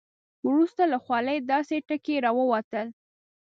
وروسته 0.47 0.81
له 0.91 0.97
خولې 1.05 1.37
داسې 1.51 1.75
ټکي 1.87 2.15
راووتل. 2.25 2.87